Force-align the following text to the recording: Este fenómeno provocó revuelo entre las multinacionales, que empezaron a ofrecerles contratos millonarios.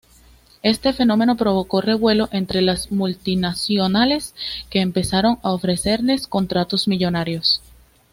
Este 0.63 0.93
fenómeno 0.93 1.37
provocó 1.37 1.79
revuelo 1.79 2.27
entre 2.31 2.63
las 2.63 2.91
multinacionales, 2.91 4.33
que 4.71 4.81
empezaron 4.81 5.37
a 5.43 5.51
ofrecerles 5.53 6.25
contratos 6.25 6.87
millonarios. 6.87 7.61